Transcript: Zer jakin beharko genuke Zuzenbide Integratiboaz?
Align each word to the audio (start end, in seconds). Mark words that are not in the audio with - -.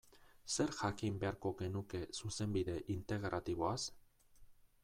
Zer 0.53 0.71
jakin 0.77 1.19
beharko 1.25 1.51
genuke 1.59 2.01
Zuzenbide 2.21 2.81
Integratiboaz? 2.97 3.81